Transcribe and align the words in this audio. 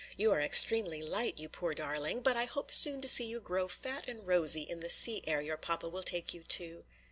"You 0.17 0.31
are 0.31 0.41
extremely 0.41 1.03
light, 1.03 1.37
you 1.37 1.47
poor 1.47 1.75
darling! 1.75 2.21
but 2.21 2.35
I 2.35 2.45
hope 2.45 2.71
soon 2.71 3.01
to 3.01 3.07
see 3.07 3.25
you 3.25 3.39
grow 3.39 3.67
fat 3.67 4.07
and 4.07 4.25
rosy 4.25 4.63
in 4.63 4.79
the 4.79 4.89
sea 4.89 5.21
air 5.27 5.41
your 5.43 5.57
papa 5.57 5.87
will 5.87 6.01
take 6.01 6.33
you 6.33 6.41
to." 6.41 6.85